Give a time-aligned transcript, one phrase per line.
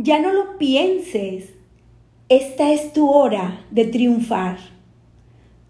[0.00, 1.54] Ya no lo pienses.
[2.28, 4.58] Esta es tu hora de triunfar.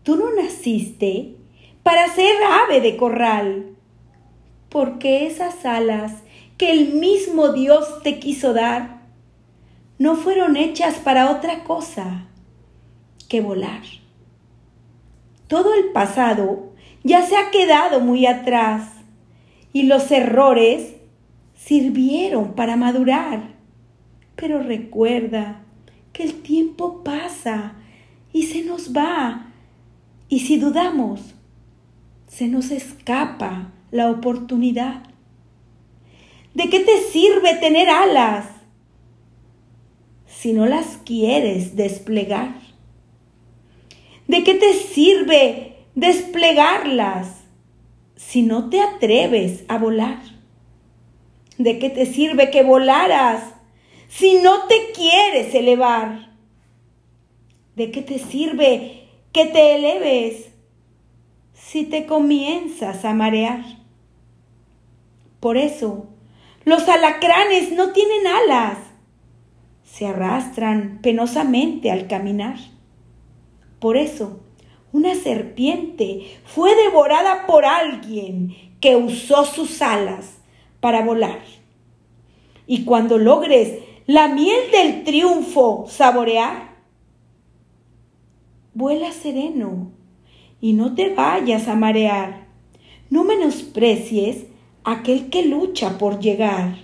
[0.03, 1.37] Tú no naciste
[1.83, 2.37] para ser
[2.67, 3.75] ave de corral,
[4.69, 6.13] porque esas alas
[6.59, 9.01] que el mismo Dios te quiso dar
[9.99, 12.27] no fueron hechas para otra cosa
[13.31, 13.81] que volar.
[15.47, 18.91] Todo el pasado ya se ha quedado muy atrás
[19.73, 20.97] y los errores
[21.55, 23.57] sirvieron para madurar.
[24.39, 25.63] Pero recuerda
[26.13, 27.75] que el tiempo pasa
[28.33, 29.53] y se nos va.
[30.29, 31.35] Y si dudamos,
[32.29, 35.03] se nos escapa la oportunidad.
[36.55, 38.47] ¿De qué te sirve tener alas
[40.27, 42.55] si no las quieres desplegar?
[44.29, 47.39] ¿De qué te sirve desplegarlas
[48.15, 50.21] si no te atreves a volar?
[51.57, 53.58] ¿De qué te sirve que volaras
[54.09, 56.31] si no te quieres elevar?
[57.77, 60.51] ¿De qué te sirve que te eleves
[61.53, 63.63] si te comienzas a marear?
[65.39, 66.09] Por eso,
[66.65, 68.79] los alacranes no tienen alas,
[69.85, 72.57] se arrastran penosamente al caminar.
[73.79, 74.41] Por eso,
[74.91, 80.39] una serpiente fue devorada por alguien que usó sus alas
[80.81, 81.41] para volar.
[82.67, 86.77] Y cuando logres la miel del triunfo saborear,
[88.73, 89.91] vuela sereno
[90.63, 92.47] y no te vayas a marear.
[93.11, 94.47] No menosprecies
[94.83, 96.79] aquel que lucha por llegar.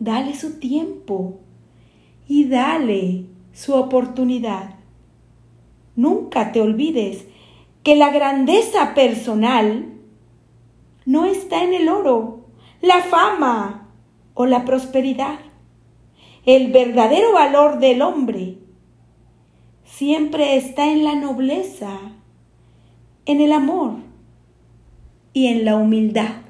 [0.00, 1.38] Dale su tiempo
[2.26, 4.74] y dale su oportunidad.
[5.94, 7.26] Nunca te olvides
[7.84, 9.86] que la grandeza personal
[11.06, 12.40] no está en el oro,
[12.80, 13.88] la fama
[14.34, 15.47] o la prosperidad.
[16.48, 18.56] El verdadero valor del hombre
[19.84, 22.00] siempre está en la nobleza,
[23.26, 23.96] en el amor
[25.34, 26.47] y en la humildad.